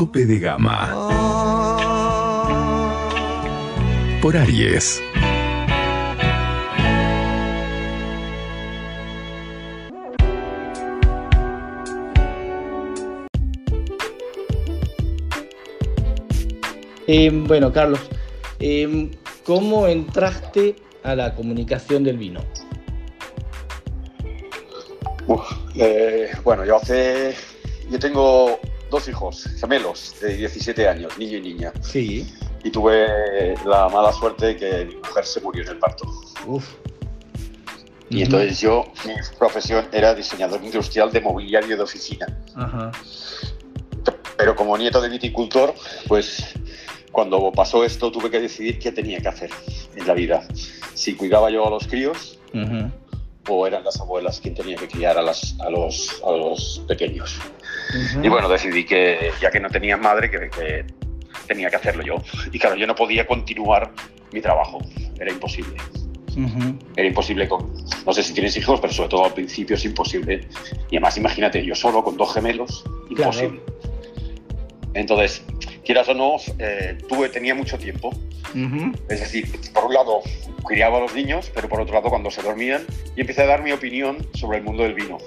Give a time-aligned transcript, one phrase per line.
[0.00, 0.96] Tope de Gama
[4.22, 5.02] por Aries.
[17.06, 18.00] Eh, bueno, Carlos,
[18.58, 19.10] eh,
[19.44, 22.40] ¿cómo entraste a la comunicación del vino?
[25.26, 25.42] Uf,
[25.74, 27.34] eh, bueno, yo hace.
[27.90, 31.72] Yo tengo dos hijos gemelos de 17 años, niño y niña.
[31.80, 32.26] Sí.
[32.62, 36.04] Y tuve la mala suerte de que mi mujer se murió en el parto.
[36.46, 36.66] Uf.
[38.10, 42.26] Y entonces yo, mi profesión era diseñador industrial de mobiliario de oficina.
[42.56, 42.90] Ajá.
[44.36, 45.74] Pero como nieto de viticultor,
[46.08, 46.54] pues
[47.12, 49.50] cuando pasó esto tuve que decidir qué tenía que hacer
[49.94, 50.46] en la vida.
[50.94, 52.38] Si cuidaba yo a los críos
[53.48, 57.38] o eran las abuelas quien tenía que criar a, las, a, los, a los pequeños.
[58.22, 60.84] Y bueno, decidí que ya que no tenía madre, que, que
[61.46, 62.16] tenía que hacerlo yo.
[62.52, 63.90] Y claro, yo no podía continuar
[64.32, 64.78] mi trabajo,
[65.18, 65.76] era imposible.
[66.96, 67.72] Era imposible con,
[68.06, 70.46] no sé si tienes hijos, pero sobre todo al principio es imposible.
[70.90, 72.84] Y además imagínate, yo solo con dos gemelos,
[73.14, 73.32] Claro.
[73.32, 73.60] imposible.
[74.94, 75.42] Entonces,
[75.84, 78.10] quieras o no, eh, tuve, tenía mucho tiempo.
[79.08, 80.20] Es decir, por un lado
[80.66, 82.82] criaba a los niños, pero por otro lado cuando se dormían
[83.16, 85.18] y empecé a dar mi opinión sobre el mundo del vino.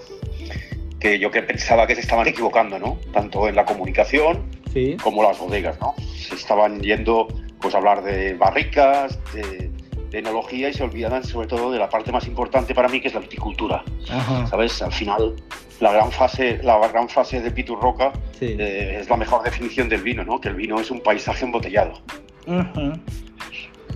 [1.04, 2.98] Que yo que pensaba que se estaban equivocando, ¿no?
[3.12, 4.98] Tanto en la comunicación Sí.
[5.04, 5.94] como las bodegas, ¿no?
[6.18, 7.28] Se estaban yendo
[7.60, 9.70] pues a hablar de barricas, de,
[10.10, 13.10] de enología y se olvidaban sobre todo de la parte más importante para mí que
[13.10, 14.48] es la viticultura, Ajá.
[14.48, 14.82] ¿sabes?
[14.82, 15.36] Al final
[15.80, 18.56] la gran fase, la gran fase de Pitu Roca Sí.
[18.58, 20.40] eh, es la mejor definición del vino, ¿no?
[20.42, 22.02] Que el vino es un paisaje embotellado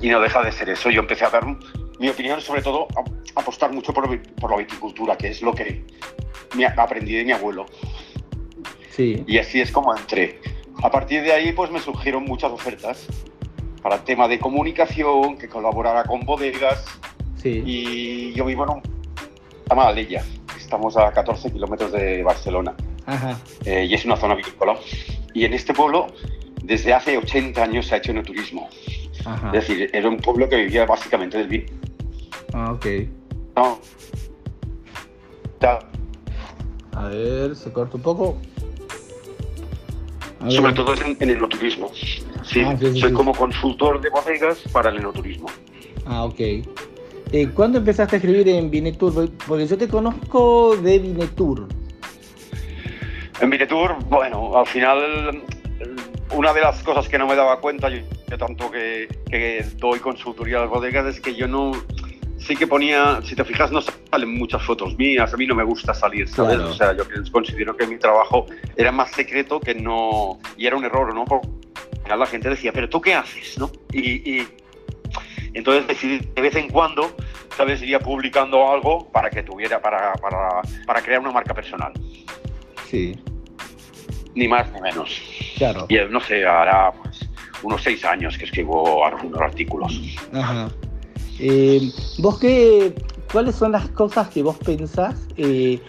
[0.02, 0.90] y no deja de ser eso.
[0.90, 1.44] Yo empecé a dar
[2.00, 5.84] mi opinión, sobre todo a apostar mucho por, por la viticultura, que es lo que
[6.56, 7.66] me aprendí de mi abuelo.
[8.92, 9.24] Sí.
[9.28, 10.40] Y así es como entré.
[10.82, 13.08] A partir de ahí, pues me surgieron muchas ofertas
[13.82, 16.84] para el tema de comunicación, que colaborara con bodegas.
[17.42, 17.64] Sí.
[17.66, 18.82] Y yo vivo en un.
[19.70, 20.24] Llama Aleya.
[20.58, 22.76] Estamos a 14 kilómetros de Barcelona.
[23.06, 23.40] Ajá.
[23.66, 24.76] eh, y es una zona vinícola.
[25.34, 26.08] Y en este pueblo,
[26.64, 28.68] desde hace 80 años se ha hecho enoturismo.
[29.26, 29.48] Ajá.
[29.48, 31.66] Es decir, era un pueblo que vivía básicamente del vino.
[32.54, 32.86] Ah, ok.
[33.56, 33.80] No.
[36.98, 38.38] A ver, se corta un poco.
[40.50, 41.92] Sobre todo es en, en el enoturismo.
[41.94, 45.48] Sí, Ah, sí, sí, soy como consultor de bodegas para el enoturismo.
[46.06, 46.40] Ah, ok.
[46.40, 49.30] Eh, ¿Cuándo empezaste a escribir en Vinetur?
[49.48, 51.68] Porque- yo te conozco de Vinetur.
[53.42, 55.44] En Vinetour, bueno, al final
[56.34, 60.00] una de las cosas que no me daba cuenta, yo, yo tanto que, que doy
[60.00, 61.72] consultoría a las bodegas, es que yo no,
[62.38, 65.64] sí que ponía, si te fijas, no salen muchas fotos mías, a mí no me
[65.64, 66.56] gusta salir, ¿sabes?
[66.56, 66.72] Claro.
[66.72, 70.86] O sea, yo considero que mi trabajo era más secreto que no, y era un
[70.86, 71.26] error, ¿no?
[71.26, 71.48] Porque
[72.08, 73.72] la gente decía, pero ¿tú qué haces, no?
[73.92, 74.48] Y, y
[75.54, 77.16] entonces decidí de vez en cuando,
[77.56, 77.82] ¿sabes?
[77.82, 81.92] Iría publicando algo para que tuviera, para, para, para crear una marca personal,
[82.90, 83.20] Sí,
[84.36, 85.10] ni más ni menos.
[85.58, 85.86] claro.
[85.90, 87.28] Y eh, no sé, hará pues,
[87.64, 90.00] unos seis años que escribo algunos artículos.
[90.34, 90.70] Ajá.
[91.40, 92.94] Eh, ¿Vos qué,
[93.32, 95.80] cuáles son las cosas que vos pensás eh,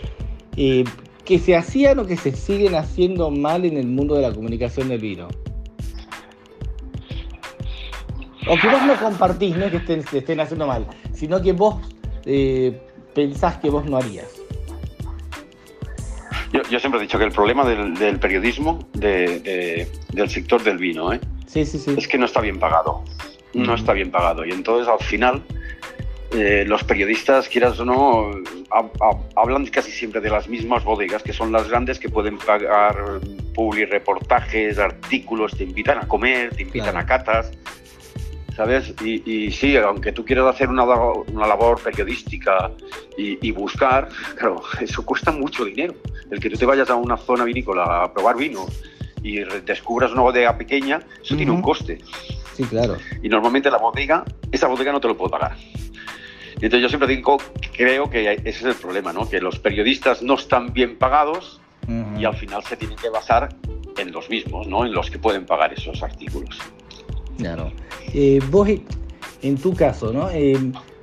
[0.56, 0.84] eh,
[1.24, 4.88] que se hacían o que se siguen haciendo mal en el mundo de la comunicación
[4.88, 5.28] del vino?
[8.50, 11.52] O que vos no compartís, no es que estén, se estén haciendo mal, sino que
[11.52, 11.76] vos
[12.24, 12.80] eh,
[13.14, 14.26] pensás que vos no harías.
[16.52, 20.62] Yo, yo siempre he dicho que el problema del, del periodismo, de- de- del sector
[20.62, 21.20] del vino, ¿eh?
[21.46, 21.94] Sí, sí, sí.
[21.96, 23.02] es que no está bien pagado.
[23.66, 24.44] No está bien pagado.
[24.44, 25.42] Y entonces al final
[26.32, 28.30] eh, los periodistas, quieras o no,
[28.70, 32.38] hab- hab- hablan casi siempre de las mismas bodegas, que son las grandes que pueden
[32.38, 32.96] pagar
[33.54, 36.98] publi reportajes, artículos, te invitan a comer, te invitan Claro.
[37.00, 37.50] a catas.
[38.56, 38.92] ¿Sabes?
[39.04, 42.72] Y, y sí, aunque tú quieras hacer una, una labor periodística
[43.16, 45.94] y, y buscar, claro, eso cuesta mucho dinero.
[46.30, 48.66] El que tú te vayas a una zona vinícola a probar vino
[49.22, 51.98] y descubras una bodega pequeña, eso tiene un coste.
[52.58, 52.96] Sí, claro.
[53.22, 55.56] Y normalmente la bodega, esa bodega no te lo puede pagar.
[56.56, 57.38] Entonces yo siempre digo,
[57.76, 59.28] creo que ese es el problema, ¿no?
[59.30, 61.60] Que los periodistas no están bien pagados
[62.18, 63.48] y al final se tienen que basar
[63.96, 64.84] en los mismos, ¿no?
[64.84, 66.58] En los que pueden pagar esos artículos.
[67.38, 67.72] Claro.
[68.12, 68.82] Eh, vos, eh,
[69.42, 70.28] en tu caso, ¿no?
[70.32, 70.58] Eh,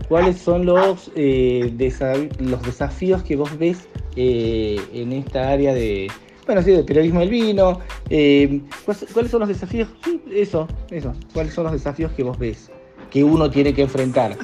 [0.10, 3.88] ¿Cuáles son los, eh, desa- los desafíos que vos ves
[4.18, 6.12] en esta área de,
[6.46, 7.82] bueno, sí, de periodismo del vino?
[8.10, 9.90] Eh, ¿cuáles, cuáles son los desafíos?
[10.04, 11.14] Sí, eso, eso.
[11.34, 12.72] ¿Cuáles son los desafíos que vos ves
[13.10, 14.38] que uno tiene que enfrentar?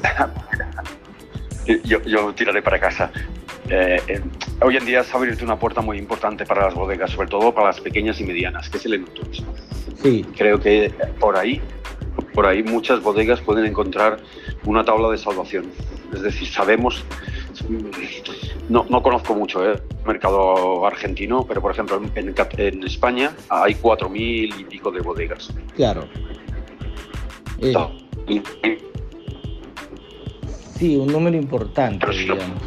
[1.85, 3.11] Yo, yo tiraré para casa.
[3.69, 4.21] Eh, eh,
[4.61, 7.67] hoy en día es abrirte una puerta muy importante para las bodegas, sobre todo para
[7.67, 9.53] las pequeñas y medianas, que es el enoturismo.
[10.01, 11.61] Sí, Creo que por ahí,
[12.33, 14.17] por ahí muchas bodegas pueden encontrar
[14.65, 15.71] una tabla de salvación.
[16.13, 17.05] Es decir, sabemos,
[18.69, 19.73] no, no conozco mucho ¿eh?
[19.73, 25.53] el mercado argentino, pero por ejemplo en, España hay 4.000 y pico de bodegas.
[25.75, 26.07] claro.
[27.63, 27.75] Eh,
[30.77, 32.61] sí, un número importante, Pero lo- digamos.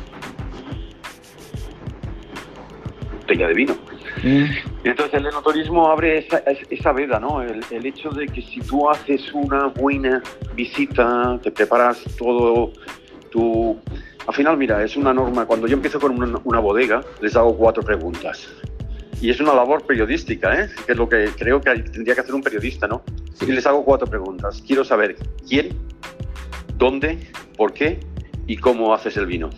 [3.21, 3.75] botella de vino.
[4.23, 4.45] Mm,
[4.85, 7.43] Entonces el enoturismo abre esa, es- esa veda, ¿no?
[7.43, 10.23] El, el hecho de que si tú haces una buena
[10.55, 12.73] visita, te preparas todo
[13.31, 13.77] tu...
[14.27, 15.47] Al final, mira, es una norma.
[15.47, 18.49] Cuando yo empiezo con una, una bodega, les hago cuatro preguntas.
[19.21, 20.69] Y es una labor periodística, ¿eh?
[20.87, 23.03] Que es lo que creo que tendría que hacer un periodista, ¿no?
[23.35, 23.47] sí.
[23.49, 24.63] Y les hago cuatro preguntas.
[24.67, 25.17] Quiero saber
[25.49, 25.77] quién,
[26.77, 28.01] dónde, por qué
[28.47, 29.51] y cómo haces el vino.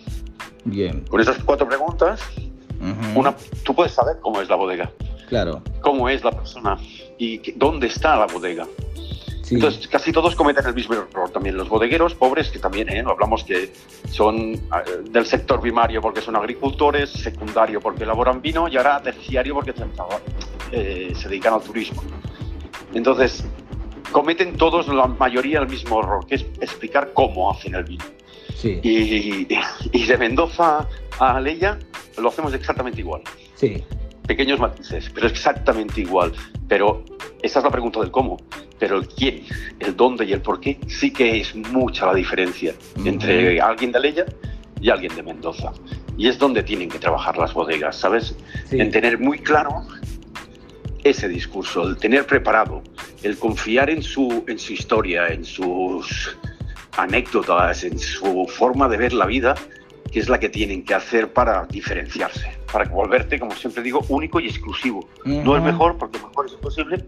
[0.64, 1.00] Bien.
[1.08, 2.20] Con esas cuatro preguntas,
[3.14, 3.34] una,
[3.64, 4.90] tú puedes saber cómo es la bodega
[5.28, 5.62] Claro.
[5.80, 6.76] cómo es la persona
[7.18, 8.66] y dónde está la bodega.
[9.46, 9.54] Sí.
[9.54, 11.56] Entonces, casi todos cometen el mismo error también.
[11.56, 13.04] Los bodegueros pobres, que también ¿eh?
[13.06, 13.70] hablamos que
[14.10, 14.58] son eh,
[15.08, 19.72] del sector primario porque son agricultores, secundario porque elaboran vino y ahora terciario porque
[20.72, 22.02] eh, se dedican al turismo.
[22.93, 23.44] Entonces,
[24.10, 28.04] cometen todos, la mayoría, el mismo error, que es explicar cómo hacen el vino.
[28.56, 28.81] sí.
[28.82, 29.46] Y,
[29.92, 30.88] y de Mendoza
[31.20, 31.78] a Aleya
[32.19, 33.22] lo hacemos exactamente igual
[33.54, 33.84] Sí.
[34.26, 36.32] Pequeños matices, pero es exactamente igual.
[36.69, 37.05] Pero
[37.43, 38.37] esa es la pregunta del cómo.
[38.78, 39.43] Pero el quién,
[39.78, 42.75] el dónde y el por qué sí que es mucha la diferencia
[43.05, 44.26] entre alguien de Leya
[44.81, 45.73] y alguien de Mendoza.
[46.19, 48.37] Y es donde tienen que trabajar las bodegas, ¿sabes?
[48.69, 48.81] Sí.
[48.81, 49.87] En tener muy claro
[51.05, 52.82] ese discurso, el tener preparado,
[53.23, 56.37] el confiar en su, en su historia, en sus
[56.96, 59.55] anécdotas, en su forma de ver la vida,
[60.10, 64.40] que es la que tienen que hacer para diferenciarse, para volverte, como siempre digo, único
[64.40, 65.08] y exclusivo.
[65.24, 67.04] No es mejor, porque mejor es imposible,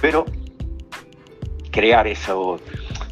[0.00, 0.24] pero
[1.70, 2.60] crear eso,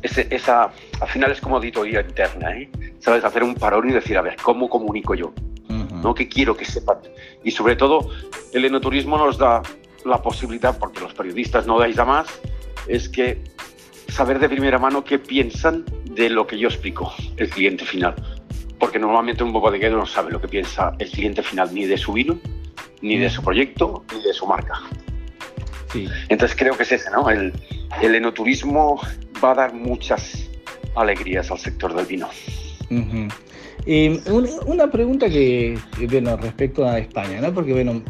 [0.03, 0.71] ese, esa,
[1.01, 2.71] al final es como auditoría interna, ¿eh?
[3.01, 3.25] ¿Sabes?
[3.25, 5.33] Hacer un parón y decir, a ver, ¿cómo comunico yo?
[5.69, 5.97] Ujú.
[6.03, 6.15] ¿no?
[6.15, 6.99] que quiero que sepan.
[7.43, 8.11] Y sobre todo,
[8.53, 9.63] el enoturismo nos da
[10.05, 12.29] la posibilidad, porque los periodistas no dais a más,
[12.87, 13.43] es que
[14.09, 18.15] saber de primera mano qué piensan de lo que yo explico, el cliente final.
[18.81, 22.13] Porque normalmente un bodeguero no sabe lo que piensa el cliente final, ni de su
[22.13, 22.41] vino,
[23.03, 24.81] ni de su proyecto, ni de su marca.
[25.93, 26.09] Sí.
[26.29, 27.31] Entonces creo que es ese, ¿no?
[27.31, 27.53] El,
[28.03, 29.01] el enoturismo
[29.45, 30.49] va a dar muchas
[30.97, 32.29] alegrías al sector del vino.
[32.91, 33.29] Ujú.
[33.87, 35.79] Eh, una, una pregunta que,
[36.11, 37.53] bueno, respecto a España, ¿no?
[37.53, 38.03] Porque, bueno,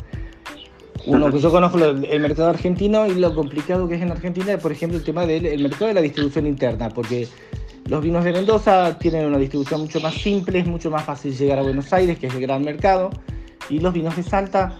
[1.06, 4.98] uno yo conozco el mercado argentino y lo complicado que es en Argentina, por ejemplo,
[4.98, 7.28] el tema del el mercado de la distribución interna, porque
[7.86, 11.58] los vinos de Mendoza tienen una distribución mucho más simple, es mucho más fácil llegar
[11.58, 13.10] a Buenos Aires, que es el gran mercado,
[13.68, 14.76] y los vinos de Salta,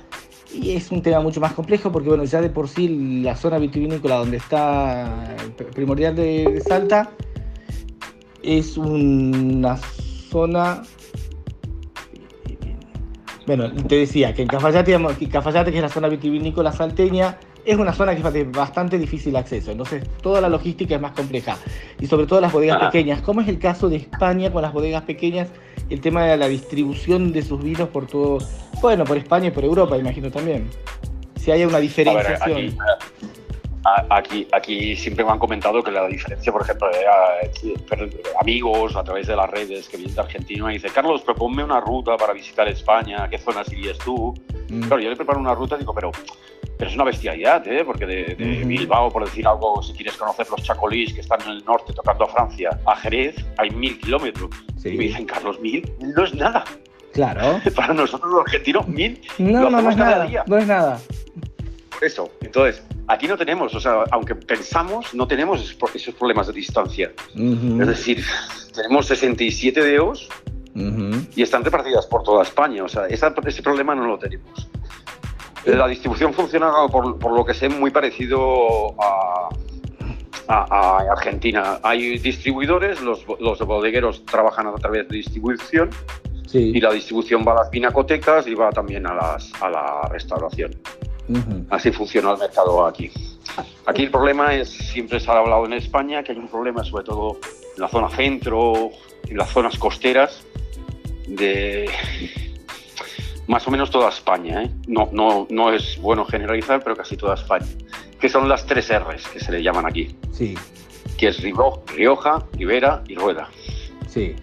[0.52, 3.58] y es un tema mucho más complejo, porque, bueno, ya de por sí la zona
[3.58, 7.10] vitivinícola donde está pr- primordial de, Salta
[8.42, 10.82] es una zona
[13.46, 17.36] bueno, te decía que en Cafayate, que Cafayate, que es la zona vitivinícola salteña,
[17.70, 19.70] es una zona que es de bastante difícil acceso.
[19.70, 21.56] Entonces, toda la logística es más compleja.
[22.00, 22.90] Y sobre todo las bodegas Ajá.
[22.90, 23.20] pequeñas.
[23.22, 25.48] ¿Cómo es el caso de España con las bodegas pequeñas?
[25.88, 28.38] El tema de la distribución de sus vinos por todo,
[28.80, 30.70] bueno, por España y por Europa, imagino también.
[31.36, 32.76] Si hay una ver, diferenciación.
[33.84, 38.10] aquí, aquí, aquí siempre me han comentado que la diferencia, por ejemplo, de eh, per-
[38.40, 41.80] amigos a través de las redes que vienen de Argentina y dice, Carlos, proponme una
[41.80, 44.34] ruta para visitar España, ¿qué zonas irías tú?
[44.68, 46.12] Mm, Claro, yo le preparo una ruta y digo, pero,
[46.80, 47.84] pero es una bestialidad, ¿eh?
[47.84, 48.64] Porque de.
[48.64, 52.24] Bilbao, por decir algo, si quieres conocer los chacolís que están en el norte tocando
[52.24, 54.50] a Francia, a Jerez, hay mil kilómetros.
[54.78, 56.64] sí, Y me dicen, Carlos, mil no es nada.
[57.12, 57.60] claro.
[57.76, 60.26] Para nosotros los argentinos, mil No, Lo no, no hacemos es cada nada.
[60.26, 60.44] día.
[60.46, 60.98] No es nada.
[61.90, 62.30] Por eso.
[62.40, 66.54] Entonces, aquí no tenemos, o sea, aunque pensamos, no tenemos esos pro- esos problemas de
[66.54, 67.12] distancia.
[67.36, 68.24] Es decir,
[68.74, 70.28] tenemos 67 DEOs
[70.74, 71.26] ujú.
[71.36, 72.82] y están repartidas por toda España.
[72.84, 74.66] O sea, ese problema no lo tenemos.
[75.66, 79.48] La distribución funciona, por, por lo que sé, muy parecido a,
[80.48, 80.64] a-
[80.98, 81.78] a Argentina.
[81.82, 85.90] Hay distribuidores, los, los bodegueros trabajan a través de distribución
[86.46, 86.72] Sí.
[86.74, 90.74] Y la distribución va a las pinacotecas y va también a, las, a la restauración.
[91.70, 93.08] Así funciona el mercado aquí.
[93.86, 97.04] Aquí el problema es, siempre se ha hablado en España, que hay un problema sobre
[97.04, 97.38] todo
[97.76, 98.90] en la zona centro,
[99.28, 100.44] en las zonas costeras,
[101.28, 101.88] de
[103.50, 104.62] más o menos toda España.
[104.62, 104.70] ¿eh?
[104.86, 107.66] No, no, no es bueno generalizar, pero casi toda España.
[108.20, 110.54] Que son las tres R's que se le llaman aquí, Sí,
[111.18, 113.48] que es Rioja, Ribera y Rueda.
[114.08, 114.34] sí.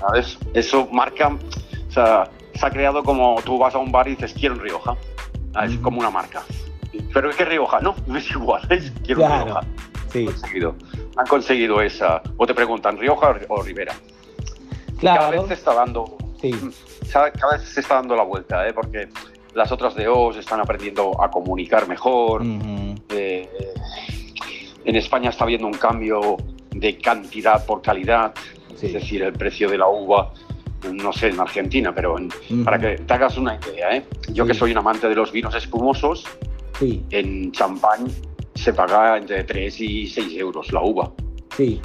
[0.00, 0.36] ¿Sabes?
[0.52, 4.34] Eso marca, o sea, se ha creado como tú vas a un bar y dices,
[4.34, 4.96] quiero un Rioja.
[5.54, 6.42] Ah, es como una marca.
[7.14, 9.44] Pero es que Rioja, no, no es igual, es quiero un Claro.
[9.44, 9.60] Rioja.
[10.10, 10.74] Sí, Han conseguido,
[11.16, 12.20] han conseguido esa.
[12.36, 13.94] O te preguntan, Rioja o Ribera.
[15.00, 15.30] Cada claro.
[15.42, 16.50] vez se está dando, Sí,
[17.12, 18.72] cada cada vez se está dando la vuelta, ¿eh?
[18.74, 19.08] porque
[19.54, 22.42] las otras DOs están aprendiendo a comunicar mejor.
[23.10, 23.48] Eh,
[24.84, 26.36] en España está habiendo un cambio
[26.70, 28.34] de cantidad por calidad,
[28.76, 28.86] Sí.
[28.86, 30.32] es decir, el precio de la uva,
[30.92, 34.04] no sé en Argentina, pero en- para que te hagas una idea, ¿eh?
[34.32, 34.48] yo Sí.
[34.50, 36.24] que soy un amante de los vinos espumosos,
[36.78, 38.08] Sí, en champán
[38.56, 41.12] se paga entre 3 y 6 euros la uva.
[41.56, 41.80] sí.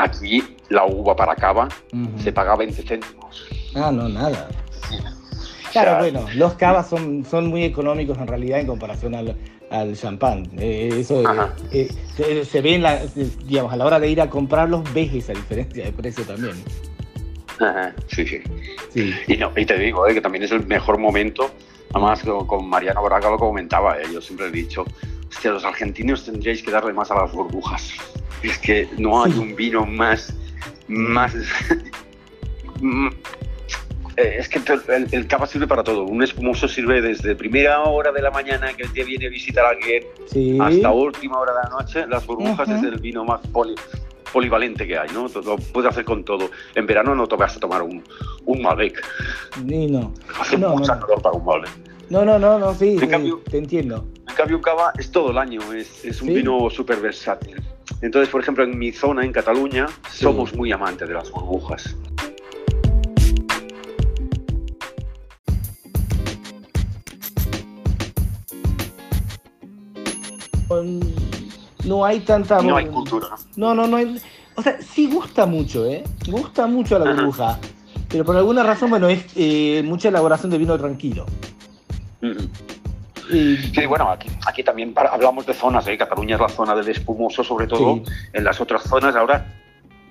[0.00, 1.66] Aquí la uva para cava
[2.18, 3.48] se paga 20 céntimos.
[3.74, 4.48] Ah, no, nada.
[5.72, 9.36] Claro, bueno, los cavas son, son muy económicos en realidad en comparación al,
[9.70, 10.48] al champán.
[10.58, 13.00] Eh, eso eh, eh, se, se ve en la,
[13.44, 16.54] digamos, a la hora de ir a comprarlos, ves esa diferencia de precio también.
[17.60, 18.40] Ajá, sí, sí.
[18.94, 21.50] Sí, Y, no, y te digo eh, que también es el mejor momento.
[21.92, 24.84] Además, con, con Mariano Braga lo comentaba, eh, yo siempre he dicho,
[25.28, 27.92] hostia, los argentinos tendríais que darle más a las burbujas.
[28.42, 29.38] Es que no hay Sí.
[29.38, 30.32] un vino más...
[30.86, 31.34] más
[32.82, 33.10] eh,
[34.38, 34.60] es que
[34.92, 36.04] el, el cava sirve para todo.
[36.04, 39.70] Un espumoso sirve desde primera hora de la mañana que te viene a visitar a
[39.70, 40.58] alguien sí.
[40.60, 42.06] hasta última hora de la noche.
[42.08, 43.74] Las burbujas es el vino más poli-
[44.32, 45.26] polivalente que hay, ¿no?
[45.28, 46.50] Lo puedes hacer con todo.
[46.74, 48.02] En verano no te vas a tomar un,
[48.44, 49.02] un Malbec.
[49.64, 50.12] Ni no.
[50.40, 51.00] Hace No, mucha no.
[51.02, 51.70] calor para un Malbec.
[52.10, 54.06] No, no, no, no, sí, En sí, cambio- te entiendo.
[54.28, 56.34] En cambio, un cava es todo el año, es, es un Sí.
[56.34, 57.60] vino súper versátil.
[58.02, 61.96] Entonces, por ejemplo, en mi zona, en Cataluña, somos muy amantes de las burbujas.
[71.88, 72.60] No hay tanta...
[72.62, 73.74] No hay cultura, ¿no?
[73.74, 74.20] No, no, hay...
[74.54, 76.04] O sea, sí gusta mucho, ¿eh?
[76.28, 77.14] Gusta mucho la Ajá.
[77.14, 77.58] burbuja.
[78.08, 81.26] Pero por alguna razón, bueno, es eh, mucha elaboración de vino tranquilo.
[83.30, 85.98] Y- Sí, bueno, aquí, aquí también para- hablamos de zonas, ¿eh?
[85.98, 87.96] Cataluña es la zona del espumoso, sobre todo.
[87.96, 88.02] Sí.
[88.32, 89.46] En las otras zonas, ahora,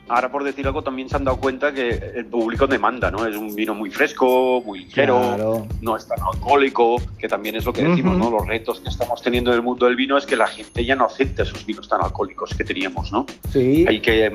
[0.10, 3.26] ahora por decir algo, también se han dado cuenta que el público demanda, ¿no?
[3.26, 5.68] Es un vino muy fresco, muy ligero, Claro.
[5.82, 8.18] no es tan alcohólico, que también es lo que decimos.
[8.18, 8.30] ¿no?
[8.32, 10.96] Los retos que estamos teniendo en el mundo del vino es que la gente ya
[10.96, 13.26] no acepta esos vinos tan alcohólicos que teníamos, ¿no?
[13.52, 13.86] Sí.
[13.88, 14.32] Hay que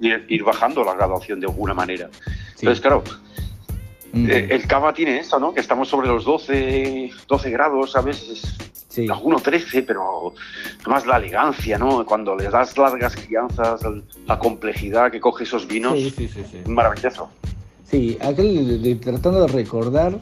[0.00, 2.08] ir, ir bajando la graduación de alguna manera.
[2.12, 2.60] sí.
[2.60, 3.02] Entonces, claro,
[4.12, 5.52] Mm, eh, el cava tiene eso, ¿no?
[5.52, 8.22] Que estamos sobre los 12, 12 grados, ¿sabes?
[8.28, 8.56] Es,
[8.88, 9.06] sí.
[9.10, 10.32] alguno 13, pero
[10.80, 12.04] además la elegancia, ¿no?
[12.06, 13.80] Cuando les das largas crianzas,
[14.26, 16.28] la complejidad que coge esos vinos, Sí, sí,
[16.66, 17.28] maravilloso.
[17.84, 20.18] Sí, le- le- tratando de recordar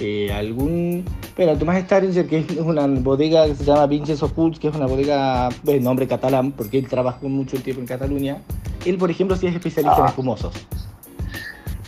[0.00, 1.04] eh, algún...
[1.36, 4.86] Bueno, Tomás Staringer, que es una bodega que se llama Vinches Ocults, que es una
[4.86, 8.38] bodega de nombre catalán, porque él trabajó mucho tiempo en Cataluña.
[8.84, 10.08] Él, por ejemplo, sí es especialista en Ah.
[10.08, 10.52] espumosos.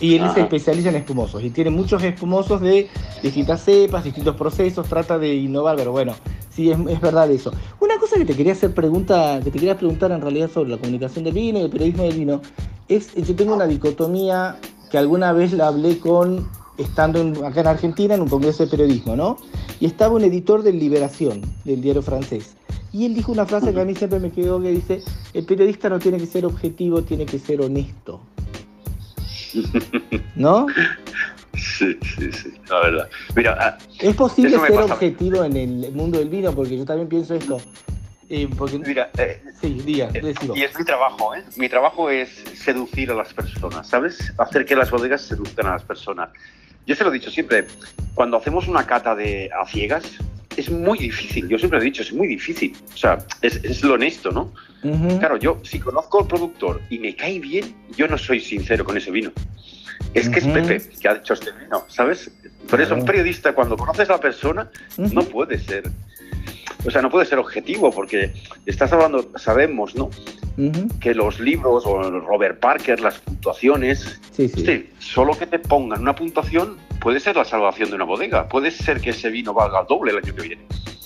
[0.00, 0.35] Y él Ajá.
[0.35, 2.88] se especializa en espumosos y tiene muchos espumosos de
[3.23, 6.14] distintas cepas, distintos procesos, trata de innovar, pero bueno,
[6.49, 7.52] sí, es, es verdad eso.
[7.80, 10.78] Una cosa que te quería hacer pregunta, que te quería preguntar en realidad sobre la
[10.78, 12.40] comunicación del vino y el periodismo del vino,
[12.88, 14.57] es, yo tengo una dicotomía
[14.90, 18.71] que alguna vez la hablé con, estando en- acá en Argentina, en un congreso de
[18.71, 19.37] periodismo, ¿no?
[19.80, 22.57] Y estaba un editor de Liberación, del diario francés.
[22.92, 25.02] Y él dijo una frase que a mí siempre me quedó, que dice,
[25.35, 28.21] el periodista no tiene que ser objetivo, tiene que ser honesto.
[30.37, 30.66] ¿No?
[31.54, 33.11] Sí, sí, sí, la verdad.
[33.35, 36.52] Mira, ah, ¿Es posible ser pasa objetivo en el mundo del vino?
[36.54, 37.61] Porque yo también pienso esto.
[38.28, 41.42] Eh, porque, mira, eh, sí, diga, eh, y es mi trabajo, ¿eh?
[41.57, 44.33] Mi trabajo es seducir a las personas, ¿sabes?
[44.38, 46.30] Hacer que las bodegas seduzcan a las personas.
[46.87, 47.66] Yo se lo he dicho siempre,
[48.14, 50.04] cuando hacemos una cata de a ciegas,
[50.61, 52.76] es muy difícil, yo siempre he dicho, es muy difícil.
[52.93, 54.52] O sea, es, es lo honesto, ¿no?
[54.83, 55.19] Ujú.
[55.19, 58.97] Claro, yo si conozco al productor y me cae bien, yo no soy sincero con
[58.97, 59.33] ese vino.
[60.14, 60.49] Es que Ujú.
[60.49, 62.31] es Pepe que ha hecho este vino, ¿sabes?
[62.69, 65.14] Por eso un periodista, cuando conoces a la persona, Ujú.
[65.14, 65.85] no puede ser,
[66.85, 68.33] o sea, no puede ser objetivo, porque
[68.67, 70.11] estás hablando, sabemos, ¿no?
[70.57, 70.88] Ujú.
[71.00, 74.64] Que los libros o Robert Parker, las puntuaciones, Sí, sí.
[74.67, 78.71] sí, solo que te pongan una puntuación puede ser la salvación de una bodega, puede
[78.71, 80.62] ser que ese vino valga doble el año que viene.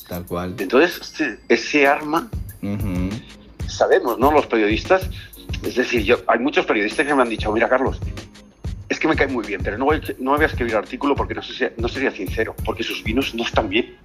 [0.08, 0.54] Tal cual.
[0.58, 2.28] Entonces, ese- arma
[3.66, 4.30] sabemos, ¿no?
[4.32, 5.08] Los periodistas,
[5.62, 7.98] es decir, yo, hay muchos periodistas que me han dicho, mira, Carlos,
[8.88, 11.34] es que me cae muy bien, pero no voy, no voy a escribir artículo porque
[11.34, 13.96] no, sé si- no sería sincero, porque sus vinos no están bien.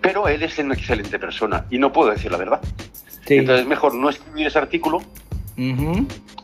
[0.00, 2.60] Pero él es una excelente persona y no puedo decir la verdad.
[3.26, 3.36] Sí.
[3.36, 5.02] Entonces es mejor no escribir ese artículo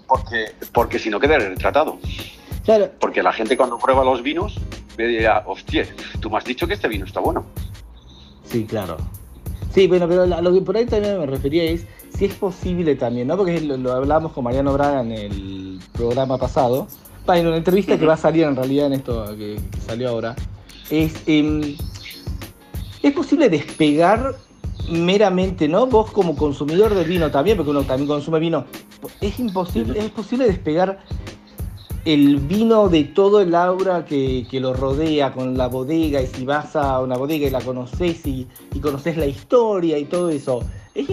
[0.07, 1.99] porque, porque si no quedaré retratado.
[2.79, 4.57] Claro, Porque la gente cuando prueba los vinos
[4.97, 5.85] me dirá, hostia,
[6.21, 7.45] tú me has dicho que este vino está bueno.
[8.45, 8.97] Sí, claro.
[9.75, 11.85] Sí, bueno, pero la- lo que por ahí también me refería es
[12.17, 13.37] si es posible también, ¿no?
[13.37, 16.87] Porque lo, lo hablamos con Mariano Braga en el programa pasado,
[17.27, 20.37] en una entrevista que va a salir en realidad en esto que, que salió ahora,
[20.91, 21.77] es, em,
[23.03, 24.37] es posible despegar
[24.91, 25.87] meramente, ¿no?
[25.87, 28.65] Vos como consumidor del vino también, porque uno también consume vino,
[29.21, 31.01] es imposible, es posible despegar
[32.05, 36.45] el vino de todo el aura que, que lo rodea con la bodega y si
[36.45, 40.65] vas a una bodega y la conoces y, y conoces la historia y todo eso,
[40.95, 41.09] ¿es,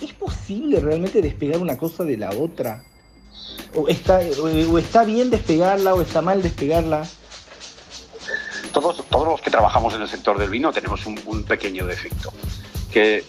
[0.00, 2.82] ¿es posible realmente despegar una cosa de la otra?
[3.74, 7.06] ¿O está, o está bien despegarla o está mal despegarla?
[8.72, 12.32] Todos, todos los que trabajamos en el sector del vino tenemos un, un pequeño defecto,
[12.92, 13.24] que,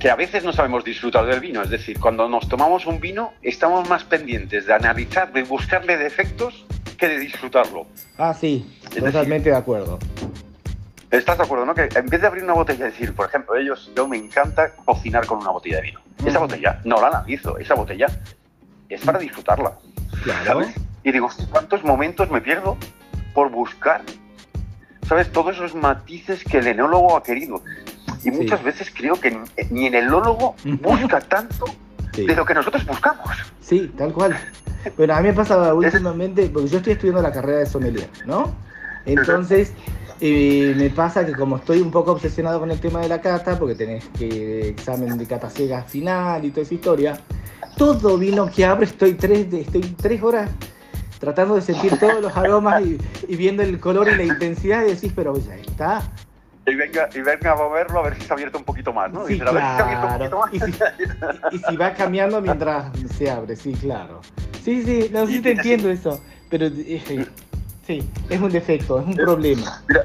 [0.00, 1.62] que a veces no sabemos disfrutar del vino.
[1.62, 6.64] Es decir, cuando nos tomamos un vino estamos más pendientes de analizar, de buscarle defectos,
[6.98, 7.86] que de disfrutarlo.
[8.18, 9.98] Ah, sí, decir- totalmente de acuerdo.
[11.10, 11.74] ¿Estás de acuerdo, no?
[11.74, 14.72] Que en vez de abrir una botella y decir, por ejemplo, ellos, yo me encanta
[14.84, 16.00] cocinar con una botella de vino.
[16.24, 18.06] Esa botella no la analizo, esa botella
[18.88, 19.72] es para disfrutarla.
[20.22, 20.44] Claro.
[20.44, 20.68] ¿sabes?
[21.02, 22.76] Y digo, ¿cuántos momentos me pierdo
[23.34, 24.02] por buscar,
[25.08, 25.30] ¿sabes?
[25.32, 27.62] Todos esos matices que el enólogo ha querido.
[28.24, 29.38] Y muchas veces creo que ni-
[29.70, 31.66] ni el enólogo busca tanto
[32.14, 32.26] Sí.
[32.26, 33.28] de lo que nosotros buscamos.
[33.60, 34.36] Sí, tal cual.
[34.96, 38.52] Bueno, a mí me pasa últimamente, porque yo estoy estudiando la carrera de sommelier, ¿no?
[39.06, 39.72] Entonces,
[40.20, 43.58] eh, me pasa que como estoy un poco obsesionado con el tema de la cata,
[43.58, 47.20] porque tenés que examen de cata ciega final y toda esa historia,
[47.76, 50.50] todo vino que abro estoy tres, estoy tres horas
[51.18, 52.98] tratando de sentir todos los aromas y,
[53.28, 56.02] y viendo el color y la intensidad y decís, pero ya está.
[56.66, 59.10] Y venga, y venga a verlo a ver si se ha abierto un poquito más,
[59.10, 59.26] ¿no?
[59.26, 60.40] Sí, si se un claro.
[60.52, 60.72] Y si,
[61.52, 64.20] y si va cambiando mientras se abre, sí, claro.
[64.62, 66.20] Sí, sí, no, sí te entiendo eso.
[66.50, 67.26] Pero eh, sí,
[67.86, 69.82] sí, es un defecto, es un problema.
[69.88, 70.02] Mira,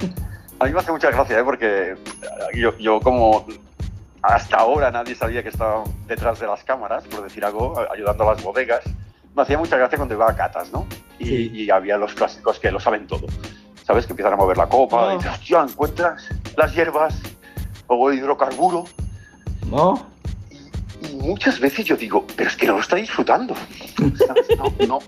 [0.60, 1.44] a mí me hace mucha gracia, ¿eh?
[1.44, 1.96] Porque
[2.54, 3.46] yo, yo como
[4.22, 8.34] hasta ahora nadie sabía que estaba detrás de las cámaras, por decir algo, ayudando a
[8.34, 8.82] las bodegas,
[9.36, 10.88] me hacía mucha gracia cuando iba a catas, ¿no?
[11.20, 11.52] Y, Sí.
[11.54, 13.28] y había los clásicos que lo saben todo,
[13.86, 14.06] ¿sabes?
[14.06, 15.14] Que empiezan a mover la copa Ah.
[15.14, 16.24] y dices, hostia, encuentras
[16.58, 17.16] las hierbas
[17.88, 18.86] o el hidrocarburo.
[19.70, 20.08] ¿No?
[21.02, 23.56] Y, y muchas veces yo digo, pero es que no lo está disfrutando.
[24.28, 24.48] ¿sabes?
[24.58, 25.00] No, no,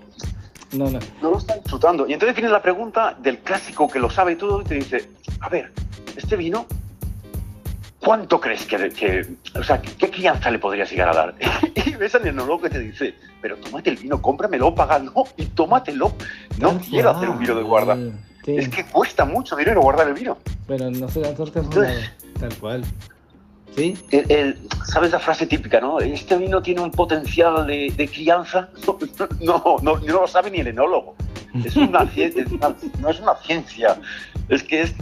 [0.72, 0.98] No, no.
[1.22, 2.06] no lo está disfrutando.
[2.06, 5.10] Y entonces viene la pregunta del clásico que lo sabe todo y te dice,
[5.40, 5.72] a ver,
[6.16, 6.66] este vino,
[8.00, 9.26] ¿cuánto crees que, que-
[9.58, 11.34] o sea, qué crianza le podrías llegar a dar?
[11.74, 16.12] y ves al enólogo que te dice, pero tómate el vino, cómpramelo, págalo y tómatelo.
[16.58, 17.96] No quiero hacer un vino de guarda.
[18.44, 18.56] Sí.
[18.56, 20.38] Es que cuesta mucho dinero guardar el vino.
[20.66, 22.84] Bueno, no sé, nosotros no, Entonces- tal cual.
[23.76, 23.96] ¿Sí?
[24.10, 26.00] El- el- ¿Sabes la frase típica, no?
[26.00, 28.68] Este vino tiene un potencial de, de crianza.
[29.40, 31.14] No, no, no lo sabe ni el enólogo.
[31.64, 33.96] Es una ciencia, es una- no es una ciencia.
[34.48, 34.94] Es que es,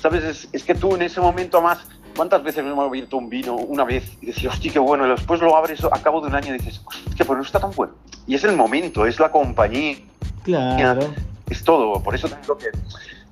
[0.00, 0.24] ¿sabes?
[0.24, 1.78] Es, es que tú en ese momento más,
[2.16, 5.10] ¿cuántas veces me hemos abierto un vino una vez y decías, hostia, qué bueno, y
[5.10, 7.70] después lo abres a cabo de un año y dices, hostia, pues no está tan
[7.72, 7.92] bueno.
[8.26, 9.98] Y es el momento, es la compañía,
[10.42, 11.12] Claro.
[11.50, 12.02] Es todo.
[12.02, 12.66] Por eso te digo que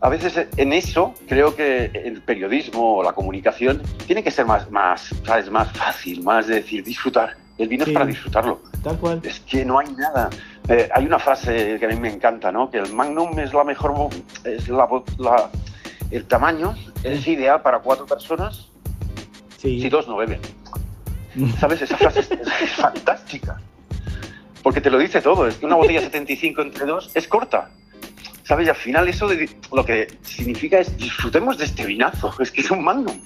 [0.01, 4.71] a veces en eso creo que el periodismo o la comunicación tiene que ser más,
[4.71, 5.51] más, ¿sabes?
[5.51, 7.37] más fácil, más de decir disfrutar.
[7.57, 7.91] El vino Sí.
[7.93, 8.61] es para disfrutarlo.
[8.83, 9.21] Tal cual.
[9.25, 10.29] Es que no hay nada.
[10.69, 12.71] Eh, hay una frase que a mí me encanta, ¿no?
[12.71, 13.95] Que el Magnum es la mejor,
[14.45, 15.51] es la, la-
[16.11, 18.69] el tamaño es ideal para cuatro personas
[19.59, 19.81] Sí.
[19.81, 20.41] si dos no beben.
[21.59, 21.83] ¿Sabes?
[21.83, 23.61] Esa frase es, es fantástica.
[24.63, 25.47] Porque te lo dice todo.
[25.47, 27.71] Es que una botella 75 entre dos es corta.
[28.45, 28.67] ¿Sabes?
[28.67, 32.33] Y al final eso de- lo que significa es disfrutemos de este vinazo.
[32.41, 33.19] Es que es un magnum.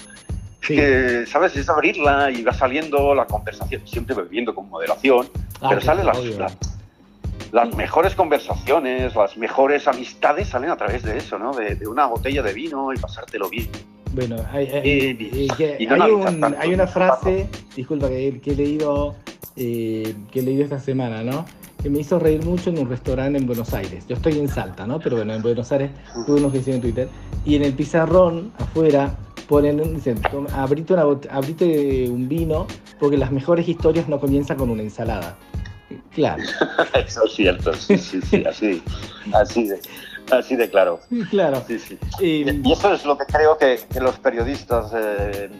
[0.62, 0.74] Sí.
[0.76, 1.54] Que, ¿sabes?
[1.56, 5.28] Es abrirla y va saliendo la conversación, siempre bebiendo con moderación.
[5.60, 6.46] Ah, pero salen las, obvio.
[7.52, 11.52] las, mejores conversaciones, las mejores amistades salen a través de eso, ¿no?
[11.54, 13.68] De, de una botella de vino y pasártelo bien.
[14.12, 18.52] Bueno, hay, hay- Y- y no hay un- tanto, hay una frase, disculpa, que, que
[18.52, 19.14] he leído
[19.56, 21.44] eh, que he leído esta semana, ¿no?
[21.82, 24.04] Que me hizo reír mucho en un restaurante en Buenos Aires.
[24.08, 24.98] Yo estoy en Salta, ¿no?
[24.98, 25.90] Pero bueno, en Buenos Aires
[26.26, 27.08] tuve unos que hicieron en Twitter.
[27.44, 29.16] Y en el pizarrón, afuera,
[29.48, 32.66] ponen, dicen, "Toma, abrite, una abrite un vino,
[32.98, 35.36] porque las mejores historias no comienzan con una ensalada.
[36.14, 36.42] Claro.
[37.06, 38.82] Eso es cierto, sí, sí, sí, así,
[39.32, 39.80] así de.
[40.30, 41.00] Así de claro.
[41.30, 41.62] Claro.
[41.66, 41.98] Sí, sí.
[42.20, 44.92] Eh, Y eso es lo que creo que, que los periodistas.
[44.94, 45.50] eh,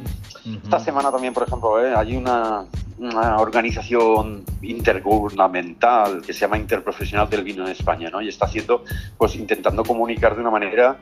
[0.65, 2.65] esta semana también, por ejemplo, eh, hay una,
[2.99, 8.21] una organización intergubernamental que se llama Interprofesional del Vino en España, ¿no?
[8.23, 8.85] Y está haciendo,
[9.17, 10.97] pues, intentando comunicar de una manera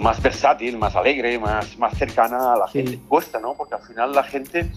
[0.00, 2.78] más versátil, más alegre, más, más cercana a la Sí.
[2.78, 2.98] gente.
[3.08, 3.54] Cuesta, ¿no?
[3.54, 4.70] Porque al final la gente,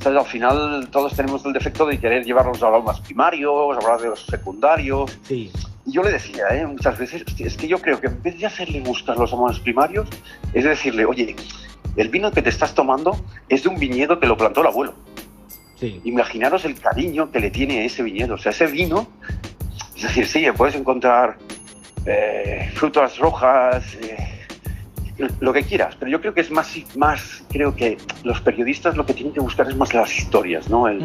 [0.00, 0.18] ¿sabes?
[0.18, 4.08] Al final todos tenemos el defecto de querer llevarlos a los más primarios, hablar de
[4.08, 5.16] los secundarios.
[5.22, 5.52] Sí,
[5.96, 6.66] yo le decía, ¿eh?
[6.66, 9.58] muchas veces, "Hostia, es que yo creo que en vez de hacerle buscar los amores
[9.60, 10.06] primarios,
[10.52, 11.34] es decirle, oye,
[11.96, 14.92] el vino que te estás tomando es de un viñedo que lo plantó el abuelo.
[15.80, 15.98] sí.
[16.04, 18.34] Imaginaros el cariño que le tiene ese viñedo.
[18.34, 19.08] O sea, ese vino,
[19.96, 21.38] es decir, sí, puedes encontrar
[22.04, 24.36] eh, frutas rojas, eh,
[25.40, 29.06] lo que quieras, pero yo creo que es más, más, creo que los periodistas lo
[29.06, 30.88] que tienen que buscar es más las historias, ¿no?
[30.88, 31.00] El-.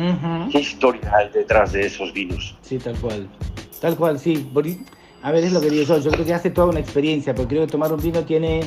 [0.51, 2.58] ¿Qué historia hay detrás de esos vinos?
[2.62, 3.30] Sí, tal cual.
[3.81, 4.47] Tal cual, sí.
[5.23, 5.97] A ver, es lo que digo yo.
[5.97, 8.61] Yo creo que hace toda una experiencia, porque creo que tomar un vino tiene.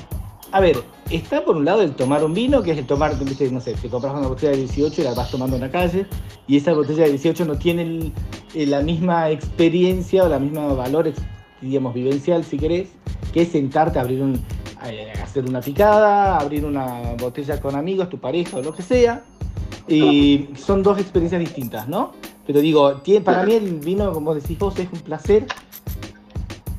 [0.51, 0.77] A ver,
[1.11, 3.89] está por un lado el tomar un vino, que es el tomar, no sé, te
[3.89, 6.07] compras una botella de 18 y la vas tomando en la calle,
[6.47, 8.13] y esa botella de 18 no tiene
[8.55, 11.13] eh, la misma experiencia o la misma valor,
[11.61, 12.91] digamos, vivencial, si querés,
[13.33, 14.41] que es sentarte a abrir un,
[14.81, 19.25] a hacer una picada, abrir una botella con amigos, tu pareja o lo que sea.
[19.89, 22.13] Y son dos experiencias distintas, ¿no?
[22.47, 25.47] Pero digo, para mí el vino, como decís vos, es un placer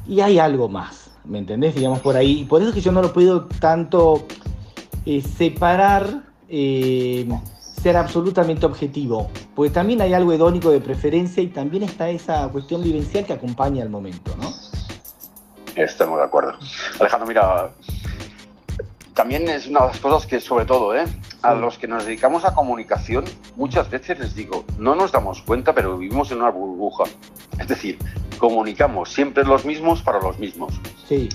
[0.08, 1.75] y hay algo más, ¿me entendés?
[1.75, 2.41] Digamos por ahí.
[2.41, 4.28] Y por eso es que yo no lo puedo tanto
[5.06, 7.28] eh, separar, eh,
[7.82, 9.30] ser absolutamente objetivo.
[9.56, 13.82] Porque también hay algo hedónico de preferencia y también está esa cuestión vivencial que acompaña
[13.82, 14.49] al momento, ¿no?
[15.75, 16.54] Estamos de acuerdo.
[16.99, 17.71] Alejandro, mira,
[19.13, 21.06] también es una de las cosas que, sobre todo, ¿eh?
[21.49, 25.73] A los que nos dedicamos a comunicación, muchas veces les digo, no nos damos cuenta,
[25.73, 27.03] pero vivimos en una burbuja.
[27.60, 27.97] Es decir,
[28.38, 30.79] comunicamos siempre los mismos para los mismos.
[31.08, 31.29] Sí,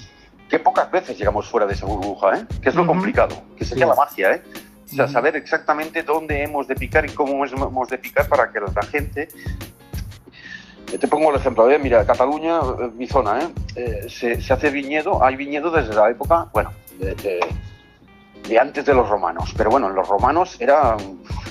[0.49, 2.45] Qué pocas veces llegamos fuera de esa burbuja, ¿eh?
[2.61, 3.91] Que es lo complicado, que sería Sí.
[3.91, 4.43] la magia, ¿eh?
[4.87, 8.59] O sea, saber exactamente dónde hemos de picar y cómo hemos de picar para que
[8.59, 9.29] la gente...
[10.99, 11.79] Te pongo el ejemplo, ¿eh?
[11.79, 13.49] mira, Cataluña, eh, mi zona, ¿eh?
[13.77, 17.39] Eh, se, se hace viñedo, hay viñedo desde la época, bueno, de, de-
[18.49, 20.97] de antes de los romanos, pero bueno, en los romanos era,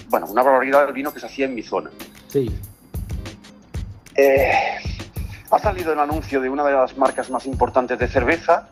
[0.10, 1.90] bueno, una barbaridad del vino que se hacía en mi zona.
[2.28, 2.52] sí,
[4.16, 4.52] Eh,
[5.52, 8.70] ha salido el anuncio de una de las marcas más importantes de cerveza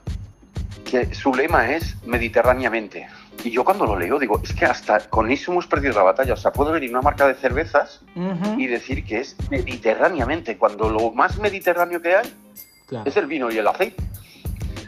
[0.83, 3.07] que su lema es mediterráneamente.
[3.43, 6.33] Y yo cuando lo leo digo, es que hasta con eso hemos perdido la batalla.
[6.33, 8.01] O sea, puede venir una marca de cervezas
[8.57, 12.33] y decir que es mediterráneamente, cuando lo más mediterráneo que hay
[12.87, 14.03] claro, es el vino y el aceite.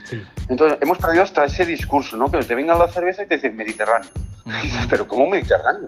[0.10, 0.22] Sí.
[0.50, 2.30] Entonces hemos perdido hasta ese discurso, ¿no?
[2.32, 4.10] Que te venga la cerveza y te dicen mediterráneo.
[4.90, 5.88] Pero ¿cómo mediterráneo?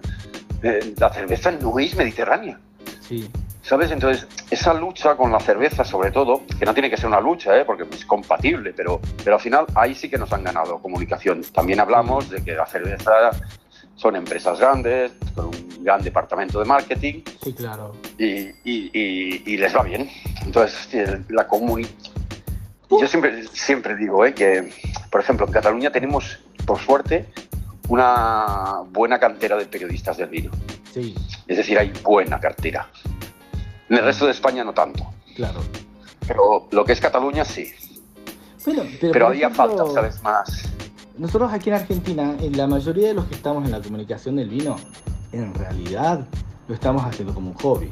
[0.62, 2.58] Eh, la cerveza no es mediterránea.
[3.00, 3.28] Sí,
[3.62, 3.92] ¿Sabes?
[3.92, 7.56] Entonces, esa lucha con la cerveza, sobre todo, que no tiene que ser una lucha,
[7.56, 7.64] ¿eh?
[7.64, 11.42] porque es compatible, pero, pero al final ahí sí que nos han ganado comunicación.
[11.54, 13.12] También hablamos de que la cerveza
[13.94, 17.94] son empresas grandes, con un gran departamento de marketing sí, claro.
[18.18, 18.24] y,
[18.64, 20.10] y- y- y les va bien.
[20.44, 20.88] Entonces,
[21.28, 21.88] la comunidad...
[23.00, 24.34] Yo siempre, siempre digo ¿eh?
[24.34, 24.70] que,
[25.10, 27.26] por ejemplo, en Cataluña tenemos, por suerte,
[27.88, 30.50] una buena cantera de periodistas del vino.
[30.92, 31.14] Sí,
[31.46, 32.88] Es decir, hay buena cartera.
[33.88, 35.06] En el resto de España no tanto.
[35.36, 35.60] claro.
[36.26, 37.72] Pero lo que es Cataluña sí.
[38.64, 40.22] Bueno, pero, Pero por haría ejemplo, falta, ¿sabes?
[40.22, 40.72] Más.
[41.18, 44.48] Nosotros aquí en Argentina, en la mayoría de los que estamos en la comunicación del
[44.48, 44.76] vino,
[45.32, 46.26] en realidad
[46.68, 47.90] lo estamos haciendo como un hobby.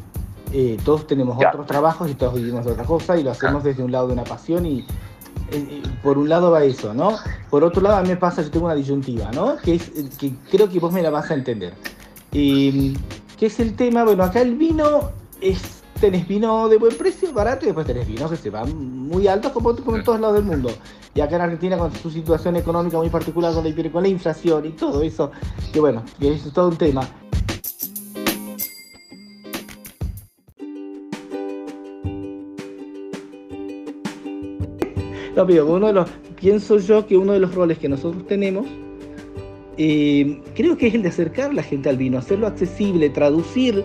[0.53, 1.49] Eh, todos tenemos Ya.
[1.51, 4.15] otros trabajos y todos vivimos de otra cosa y lo hacemos desde un lado de
[4.15, 4.85] una pasión y eh,
[5.53, 7.17] eh, por un lado va eso, ¿no?
[7.51, 9.57] Por otro lado a mí me pasa, yo tengo una disyuntiva, ¿no?
[9.57, 11.75] Que, es, eh, que creo que vos me la vas a entender.
[12.33, 12.95] Eh,
[13.39, 14.05] ¿Qué es el tema?
[14.05, 15.11] Bueno, acá el vino
[15.41, 15.77] es...
[16.01, 19.53] Tenés vino de buen precio, barato, y después tenés vinos que se van muy altos
[19.53, 20.71] como, como en todos lados del mundo.
[21.15, 24.65] Y acá en Argentina con su situación económica muy particular, con la, con la inflación
[24.65, 25.31] y todo eso,
[25.75, 27.03] que bueno, que es todo un tema.
[35.41, 38.67] No, pero uno de los, pienso yo que uno de los roles que nosotros tenemos,
[39.79, 43.83] eh, creo que es el de acercar a la gente al vino, hacerlo accesible, traducir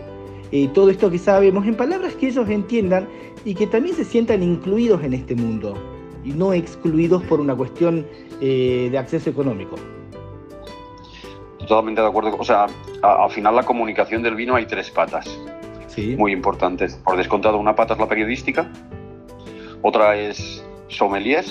[0.51, 3.07] eh, todo esto que sabemos en palabras que ellos entiendan
[3.45, 5.77] y que también se sientan incluidos en este mundo
[6.25, 8.05] y no excluidos por una cuestión
[8.41, 9.77] eh, de acceso económico.
[11.59, 12.35] Totalmente de acuerdo.
[12.37, 12.65] O sea,
[13.01, 15.39] al final la comunicación del vino hay tres patas
[15.87, 16.17] Sí.
[16.17, 16.95] muy importantes.
[16.97, 18.69] Por descontado, una pata es la periodística,
[19.81, 21.47] otra es sommeliers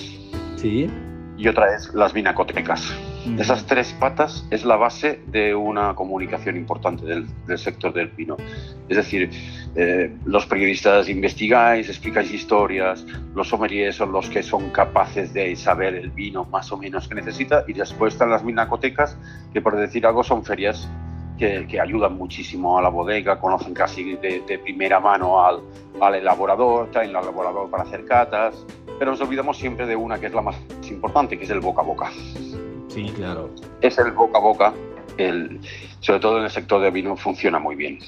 [0.57, 0.89] Sí.
[1.37, 2.95] y otra es las vinacotecas.
[3.27, 3.41] Mm.
[3.41, 8.37] Esas tres patas es la base de una comunicación importante del, del sector del vino.
[8.89, 9.31] Es decir,
[9.77, 15.95] eh, los periodistas investigáis, explicáis historias, los sommeliers son los que son capaces de saber
[15.95, 19.17] el vino más o menos que necesita y después están las minacotecas,
[19.53, 20.89] que por decir algo son ferias
[21.39, 25.61] que, que ayudan muchísimo a la bodega, conocen casi de, de primera mano al,
[26.01, 28.65] al elaborador, traen al elaborador para hacer catas,
[28.99, 30.57] pero nos olvidamos siempre de una que es la más
[30.89, 32.11] importante, que es el boca a boca.
[32.89, 33.51] Sí, claro.
[33.81, 34.73] Es el boca a boca,
[35.17, 35.61] el,
[36.01, 37.99] sobre todo en el sector del vino, funciona muy bien.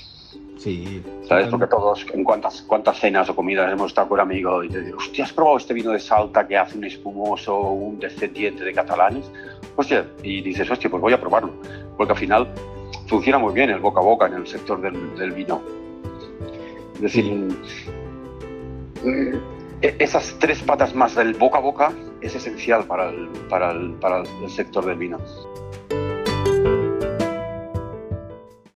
[0.58, 1.02] Sí.
[1.28, 1.48] ¿Sabes?
[1.48, 4.98] Porque todos, en cuántas, cuántas cenas o comidas hemos estado con amigos y te digo,
[4.98, 9.30] hostia, ¿has probado este vino de Salta que hace un espumoso, un descendiente de catalanes?
[9.76, 11.52] Hostia, y dices, hostia, pues voy a probarlo.
[11.96, 12.48] Porque al final
[13.06, 15.62] funciona muy bien el boca a boca en el sector del, vino.
[16.94, 17.48] Es decir,
[19.04, 23.92] eh, esas tres patas más del boca a boca es esencial para el, para el,
[23.94, 25.18] para el sector del vino.